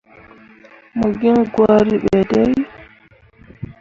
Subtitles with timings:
[0.97, 2.53] Mo giŋ gwari ɓe dai.